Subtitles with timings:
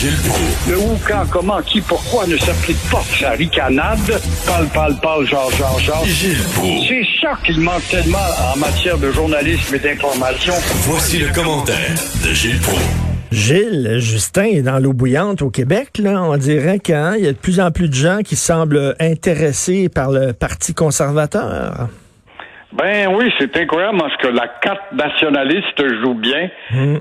[0.00, 0.70] Gilles Proulx.
[0.70, 3.02] Le où, quand, comment, qui, pourquoi ne s'applique pas?
[3.20, 3.98] Sa ricanade.
[4.46, 6.06] Parle, parle, parle, genre, genre, genre.
[6.06, 6.88] Gilles Proulx.
[6.88, 8.16] C'est ça qu'il manque tellement
[8.50, 10.54] en matière de journalisme et d'information.
[10.86, 11.94] Voici le commentaire
[12.24, 12.80] de Gilles Proulx.
[13.30, 15.98] Gilles, Justin est dans l'eau bouillante au Québec.
[15.98, 16.22] Là.
[16.22, 20.10] On dirait qu'il y a de plus en plus de gens qui semblent intéressés par
[20.10, 21.90] le Parti conservateur.
[22.72, 26.48] Ben oui, c'est incroyable parce que la carte nationaliste joue bien.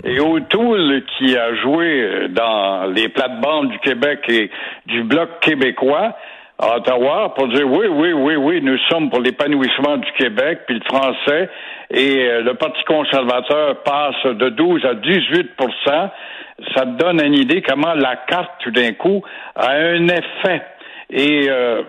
[0.03, 4.49] Et O'Toole, qui a joué dans les plates-bandes du Québec et
[4.87, 6.15] du Bloc québécois,
[6.57, 10.75] à Ottawa pour dire oui, oui, oui, oui, nous sommes pour l'épanouissement du Québec, puis
[10.75, 11.49] le français,
[11.89, 16.09] et euh, le Parti conservateur passe de 12 à 18%
[16.75, 19.23] ça te donne une idée comment la carte, tout d'un coup,
[19.55, 20.61] a un effet.
[21.09, 21.83] Et euh,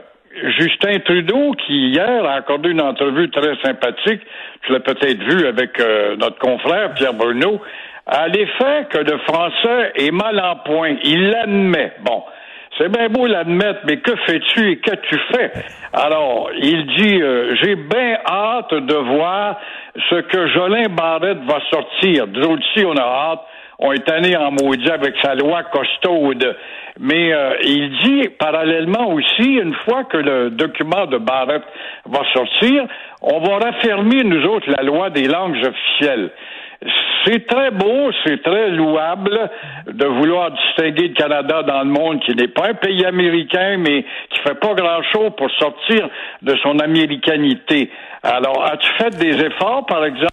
[0.59, 4.23] Justin Trudeau, qui hier a accordé une entrevue très sympathique,
[4.63, 7.61] tu l'as peut-être vu avec euh, notre confrère Pierre Bruno,
[8.07, 10.97] a l'effet que le français est mal en point.
[11.05, 11.93] Il l'admet.
[12.01, 12.23] Bon.
[12.79, 15.53] C'est bien beau l'admettre, mais que fais-tu et qu'as-tu fait?
[15.93, 19.59] Alors, il dit, euh, j'ai bien hâte de voir
[20.09, 22.25] ce que Jolin Barrette va sortir.
[22.49, 23.41] Aussi, on a hâte.
[23.83, 26.57] On est allé en maudit avec sa loi costaude.
[26.99, 31.63] Mais euh, il dit parallèlement aussi, une fois que le document de Barrett
[32.05, 32.85] va sortir,
[33.23, 36.31] on va raffermir, nous autres, la loi des langues officielles.
[37.25, 39.51] C'est très beau, c'est très louable
[39.87, 44.05] de vouloir distinguer le Canada dans le monde, qui n'est pas un pays américain, mais
[44.31, 46.09] qui fait pas grand-chose pour sortir
[46.43, 47.91] de son américanité.
[48.23, 50.31] Alors, as-tu fait des efforts, par exemple,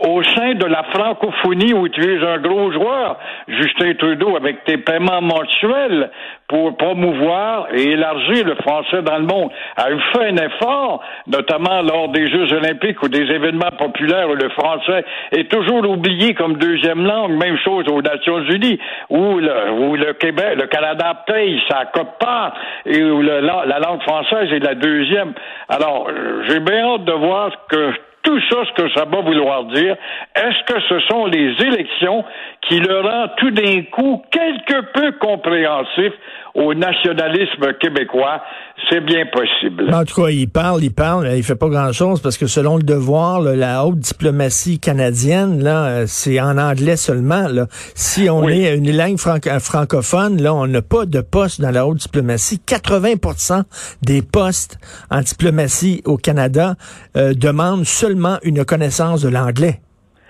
[0.00, 4.78] au sein de la francophonie où tu es un gros joueur, Justin Trudeau, avec tes
[4.78, 6.10] paiements mensuels
[6.48, 9.50] pour promouvoir et élargir le français dans le monde?
[9.76, 14.48] As-tu fait un effort, notamment lors des Jeux olympiques ou des événements populaires où le
[14.50, 19.96] français est toujours oublié comme deuxième langue, même chose aux Nations unies, où le, où
[19.96, 22.54] le Québec, le Canada paye sa cote part
[22.86, 25.32] et où la, la langue française est la deuxième.
[25.68, 26.08] Alors,
[26.48, 27.92] j'ai bien hâte de voir que
[28.22, 29.96] tout ça, ce que ça va vouloir dire,
[30.34, 32.24] est-ce que ce sont les élections
[32.68, 36.12] qui le rendent tout d'un coup quelque peu compréhensif
[36.54, 38.42] au nationalisme québécois?
[38.88, 39.92] C'est bien possible.
[39.94, 42.82] En tout cas, il parle, il parle, il fait pas grand-chose parce que selon le
[42.82, 47.46] devoir, là, la haute diplomatie canadienne, là, c'est en anglais seulement.
[47.48, 47.66] Là.
[47.94, 48.64] Si on Oui.
[48.64, 52.58] est une langue franco- francophone, là, on n'a pas de poste dans la haute diplomatie.
[52.58, 53.62] 80%
[54.02, 54.78] des postes
[55.10, 56.74] en diplomatie au Canada
[57.16, 59.80] euh, demandent seulement une connaissance de l'anglais.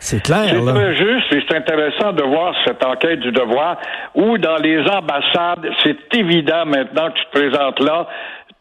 [0.02, 0.72] C'est clair, C'est là.
[0.72, 3.76] très juste et c'est intéressant de voir cette enquête du devoir
[4.14, 8.06] où dans les ambassades, c'est évident maintenant que tu te présentes là,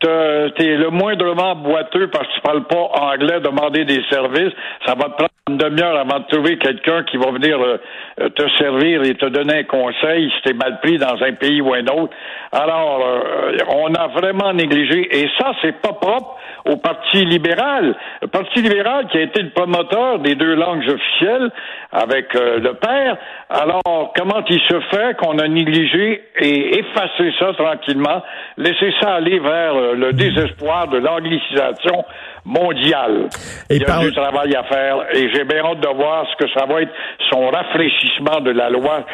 [0.02, 4.54] te- t'es le moindrement boiteux parce que tu parles pas anglais, demander des services,
[4.86, 8.44] ça va te prendre une demi-heure avant de trouver quelqu'un qui va venir euh, te
[8.58, 11.86] servir et te donner un conseil si t'es mal pris dans un pays ou un
[11.88, 12.14] autre.
[12.52, 16.36] Alors, euh, on a vraiment négligé et ça, c'est pas propre
[16.72, 17.96] au Parti libéral.
[18.22, 21.50] Le Parti libéral qui a été le promoteur des deux langues officielles
[21.92, 23.18] avec euh, le père.
[23.50, 28.22] Alors, comment il se fait qu'on a négligé et effacé ça tranquillement,
[28.58, 32.06] laissé ça aller vers euh, le désespoir de l'anglicisation
[32.46, 33.28] mondiale?
[33.70, 36.28] Et Il y a par- du travail à faire et j'ai bien hâte de voir
[36.32, 36.94] ce que ça va être
[37.32, 39.06] son rafraîchissement de la loi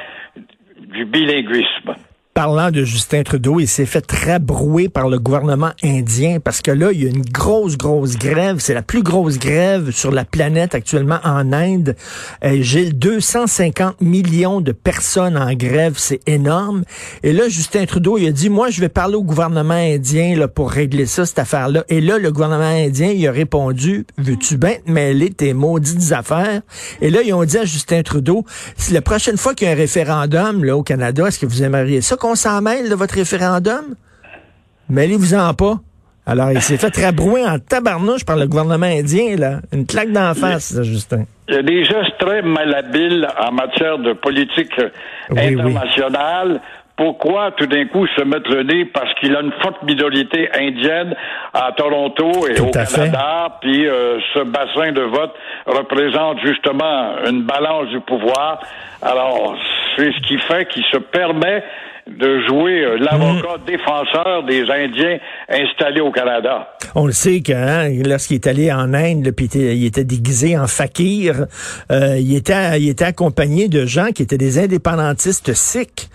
[0.78, 1.96] du bilinguisme.
[2.36, 6.92] Parlant de Justin Trudeau, il s'est fait rabrouer par le gouvernement indien parce que là,
[6.92, 8.58] il y a une grosse, grosse grève.
[8.60, 11.96] C'est la plus grosse grève sur la planète actuellement en Inde.
[12.44, 15.94] Euh, J'ai 250 millions de personnes en grève.
[15.96, 16.84] C'est énorme.
[17.24, 20.50] Et là, Justin Trudeau, il a dit, moi, je vais parler au gouvernement indien là,
[20.50, 21.86] pour régler ça, cette affaire-là.
[21.88, 26.64] Et là, le gouvernement indien, il a répondu, veux-tu bien te mêler tes maudites affaires?
[27.00, 28.44] Et là, ils ont dit à Justin Trudeau,
[28.76, 31.64] si la prochaine fois qu'il y a un référendum là, au Canada, est-ce que vous
[31.64, 33.96] aimeriez ça qu'on s'en mêle de votre référendum?
[34.90, 35.76] Mêlez-vous-en pas.
[36.26, 39.60] Alors, il s'est fait rabrouer en tabarnouche par le gouvernement indien, là.
[39.72, 41.26] Une claque d'en face, Justin.
[41.48, 44.90] Il y a des gestes très malhabiles en matière de politique euh,
[45.30, 45.54] oui.
[45.54, 46.62] internationale.
[46.98, 51.14] Pourquoi tout d'un coup se mettre le nez parce qu'il a une forte minorité indienne
[51.54, 52.72] à Toronto et Tout au.
[52.72, 55.34] Canada, puis euh, ce bassin de vote
[55.68, 58.62] représente justement une balance du pouvoir?
[59.02, 59.56] Alors,
[59.96, 61.64] c'est ce qui fait qu'il se permet
[62.08, 63.66] de jouer euh, l'avocat Mm.
[63.66, 65.18] défenseur des Indiens
[65.50, 66.68] installés au Canada.
[66.94, 70.68] On le sait que hein, lorsqu'il est allé en Inde, puis il était, déguisé en
[70.68, 71.46] fakir,
[71.92, 76.10] euh, il, était, il était accompagné de gens qui étaient des indépendantistes sikhs.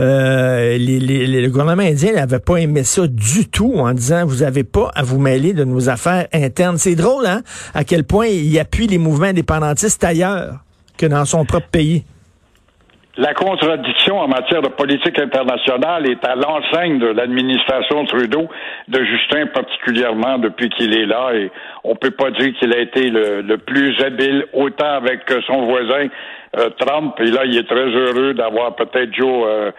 [0.00, 4.26] Euh, les- les- les- le gouvernement indien n'avait pas aimé ça du tout en disant
[4.26, 6.78] vous avez pas à vous mêler de nos affaires internes.
[6.78, 7.42] C'est drôle, hein,
[7.74, 10.58] à quel point il appuie les mouvements indépendantistes ailleurs
[10.98, 12.04] que dans son propre pays.
[13.16, 18.48] La contradiction en matière de politique internationale est à l'enseigne de l'administration Trudeau,
[18.88, 21.50] de Justin particulièrement depuis qu'il est là, et
[21.84, 26.08] on peut pas dire qu'il a été le, plus habile, autant avec son voisin
[26.58, 29.70] euh, Trump, et là il est très heureux d'avoir peut-être Joe euh,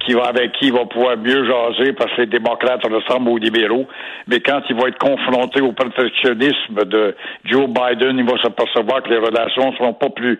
[0.00, 3.38] qui va avec qui il va pouvoir mieux jaser parce que les démocrates ressemblent aux
[3.38, 3.86] libéraux.
[4.26, 7.14] Mais quand il va être confronté au protectionnisme de
[7.44, 10.38] Joe Biden, il va s'apercevoir que les relations ne seront pas plus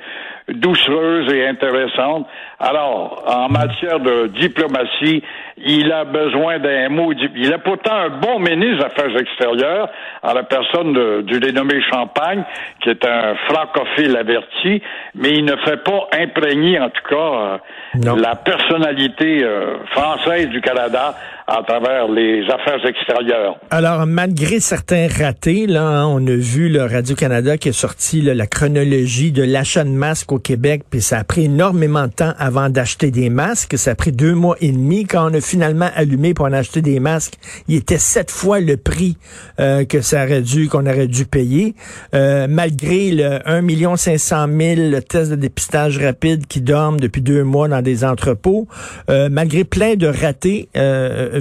[0.49, 2.27] doucereuses et intéressantes.
[2.59, 5.23] Alors, en matière de diplomatie,
[5.65, 7.13] il a besoin d'un mot.
[7.13, 9.89] Il a pourtant un bon ministre des Affaires extérieures,
[10.23, 12.45] en la personne du dénommé Champagne,
[12.83, 14.83] qui est un francophile averti,
[15.15, 17.61] mais il ne fait pas imprégner, en tout cas,
[17.95, 21.15] la personnalité euh, française du Canada
[21.51, 23.57] à travers les affaires extérieures.
[23.71, 28.47] Alors, malgré certains ratés, là, hein, on a vu le Radio-Canada qui a sorti la
[28.47, 32.71] chronologie de l'achat de masques au Québec, puis ça a pris énormément de temps avant
[32.71, 33.77] d'acheter des masques.
[33.77, 35.07] Ça a pris deux mois et demi.
[35.07, 37.35] Quand on a finalement allumé pour en acheter des masques,
[37.67, 39.17] il était sept fois le prix
[39.59, 41.75] euh, que ça aurait dû, qu'on aurait dû payer.
[42.15, 47.43] Euh, malgré le 1 million 500 000 tests de dépistage rapide qui dorment depuis deux
[47.43, 48.69] mois dans des entrepôts,
[49.09, 50.69] euh, malgré plein de ratés,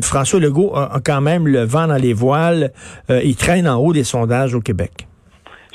[0.05, 2.71] François Legault a, quand même le vent dans les voiles.
[3.09, 5.07] Euh, il traîne en haut des sondages au Québec.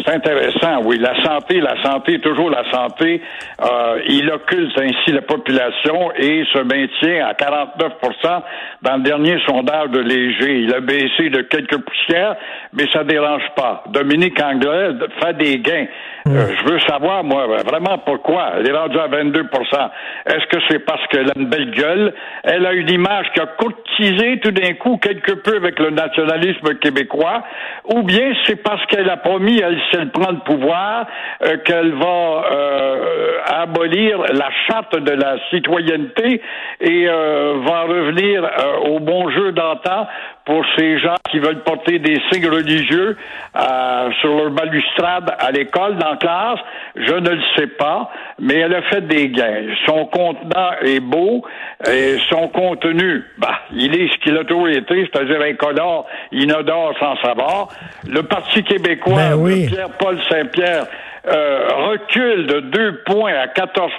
[0.04, 0.98] C'est intéressant, oui.
[0.98, 3.22] La santé, la santé, toujours la santé.
[3.62, 8.42] Euh, il occulte ainsi la population et se maintient à 49%
[8.82, 10.62] dans le dernier sondage de Léger.
[10.62, 12.34] Il a baissé de quelques poussières,
[12.72, 13.84] mais ça dérange pas.
[13.90, 14.90] Dominique Anglais
[15.22, 15.86] fait des gains.
[16.26, 18.52] Euh, je veux savoir, moi, vraiment pourquoi.
[18.56, 19.90] Elle est rendue à 22%
[20.26, 22.14] Est-ce que c'est parce qu'elle a une belle gueule?
[22.44, 26.76] Elle a une image qui a courtisé tout d'un coup quelque peu avec le nationalisme
[26.76, 27.44] québécois?
[27.92, 31.06] Ou bien c'est parce qu'elle a promis, elle, si elle prend le pouvoir,
[31.44, 36.40] euh, qu'elle va euh, abolir la charte de la citoyenneté
[36.80, 38.48] et va revenir
[38.86, 40.06] au bon jeu d'antan
[40.44, 43.16] pour ces gens qui veulent porter des signes religieux
[43.56, 46.60] euh, sur leur balustrade à l'école, dans la classe,
[46.96, 49.74] je ne le sais pas, mais elle a fait des gains.
[49.86, 51.44] Son contenant est beau
[51.90, 57.16] et son contenu, bah, il est ce qu'il a toujours été, c'est-à-dire incolore, inodore, sans
[57.22, 57.68] savoir.
[58.06, 60.84] Le Parti québécois ben Pierre-Paul Saint-Pierre
[61.26, 63.90] euh, recule de deux points à 14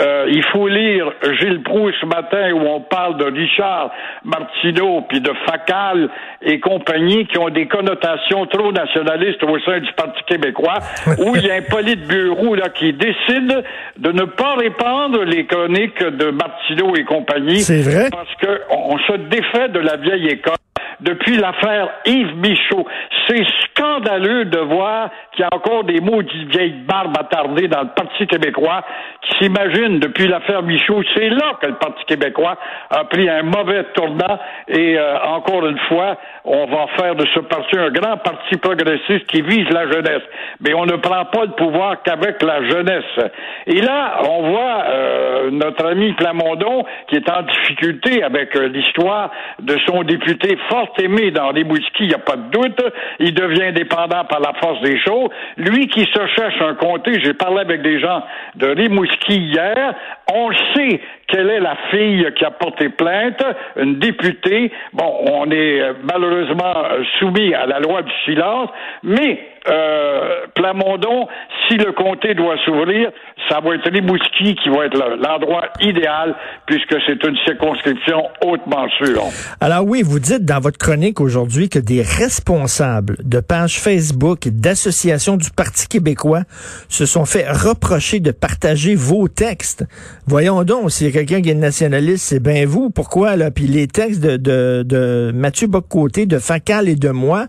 [0.00, 1.10] euh, il faut lire
[1.40, 3.90] Gilles Proux ce matin où on parle de Richard
[4.24, 6.10] Martineau puis de Facal
[6.42, 10.78] et compagnie qui ont des connotations trop nationalistes au sein du Parti québécois
[11.18, 13.64] où il y a un bureau là qui décide
[13.96, 17.60] de ne pas répandre les chroniques de Martineau et compagnie.
[17.60, 18.08] C'est vrai?
[18.10, 20.56] Parce qu'on se défait de la vieille école
[21.00, 22.86] depuis l'affaire Yves Michaud.
[23.28, 27.88] C'est scandaleux de voir qu'il y a encore des maudites vieilles barbes attardées dans le
[27.94, 28.82] Parti québécois
[29.22, 31.02] qui s'imaginent depuis l'affaire Michaud.
[31.14, 32.56] C'est là que le Parti québécois
[32.90, 34.38] a pris un mauvais tournant
[34.68, 39.26] et euh, encore une fois, on va faire de ce parti un grand parti progressiste
[39.26, 40.22] qui vise la jeunesse.
[40.60, 43.30] Mais on ne prend pas le pouvoir qu'avec la jeunesse.
[43.66, 49.30] Et là, on voit euh, notre ami Plamondon qui est en difficulté avec euh, l'histoire
[49.60, 51.64] de son député fort aimé dans les
[52.00, 52.82] il n'y a pas de doute.
[53.18, 55.28] Il devient indépendant par la force des choses.
[55.56, 58.22] Lui qui se cherche un comté, j'ai parlé avec des gens
[58.54, 59.94] de Rimouski hier,
[60.32, 63.42] on sait quelle est la fille qui a porté plainte,
[63.76, 64.70] une députée.
[64.92, 66.74] Bon, on est euh, malheureusement
[67.18, 68.70] soumis à la loi du silence,
[69.02, 71.28] mais euh, Plamondon,
[71.68, 73.10] si le comté doit s'ouvrir,
[73.48, 76.34] ça va être Rimouski qui va être l'endroit idéal
[76.66, 79.24] puisque c'est une circonscription hautement sûre.
[79.60, 84.50] Alors oui, vous dites dans votre chronique aujourd'hui que des responsables de pages Facebook et
[84.50, 86.42] d'associations du Parti québécois
[86.88, 89.84] se sont fait reprocher de partager vos textes.
[90.26, 92.90] Voyons donc, s'il y a quelqu'un qui est nationaliste, c'est bien vous.
[92.90, 93.50] Pourquoi là?
[93.50, 97.46] Puis les textes de, de, de Mathieu Boccoté, de Facal et de moi,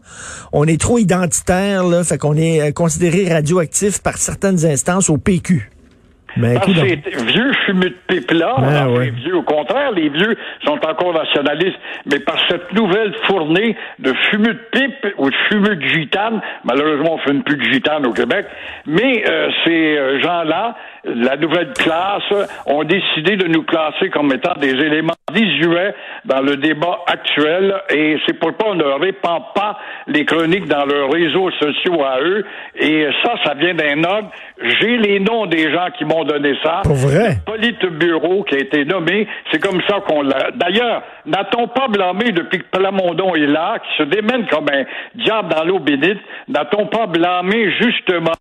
[0.54, 5.18] on est trop identitaires là, fait qu'on est euh, considéré radioactif par certaines instances au
[5.18, 5.70] PQ.
[6.36, 10.80] Mais Parce ces vieux fumeux de pipe-là, ben les vieux, au contraire, les vieux sont
[10.86, 15.88] encore nationalistes, mais par cette nouvelle fournée de fumeux de pipe ou de fumeux de
[15.88, 18.46] gitane, malheureusement on ne fume plus de gitane au Québec,
[18.86, 22.24] mais euh, ces euh, gens-là, la nouvelle classe,
[22.66, 25.94] ont décidé de nous classer comme étant des éléments désuets
[26.26, 31.10] dans le débat actuel, et c'est pourquoi on ne répand pas les chroniques dans leurs
[31.10, 34.30] réseaux sociaux à eux, et ça, ça vient d'un ordre.
[34.80, 36.82] J'ai les noms des gens qui m'ont donné ça.
[36.84, 37.38] Pour vrai?
[37.48, 40.52] Le bureau qui a été nommé, c'est comme ça qu'on l'a.
[40.56, 44.84] D'ailleurs, n'a-t-on pas blâmé depuis que Plamondon est là, qui se démène comme un
[45.16, 48.32] diable dans l'eau bénite, n'a-t-on pas blâmé justement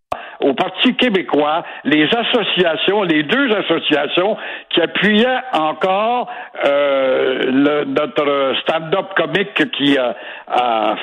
[0.40, 4.36] au Parti québécois les associations, les deux associations
[4.70, 6.28] qui appuyaient encore
[6.64, 10.14] euh, notre stand-up comique qui a,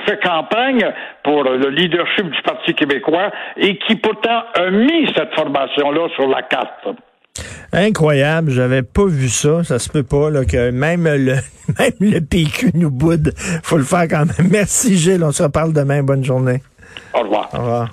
[0.06, 0.86] fait campagne
[1.24, 6.42] pour le leadership du Parti québécois et qui pourtant a mis cette formation-là sur la
[6.44, 6.88] carte.
[7.72, 11.34] Incroyable, j'avais pas vu ça, ça se peut pas là, que même le
[11.80, 13.34] même le PQ nous boude.
[13.64, 14.50] Faut le faire quand même.
[14.52, 16.62] Merci Gilles, on se reparle demain, bonne journée.
[17.14, 17.50] Au revoir.
[17.54, 17.90] Au revoir.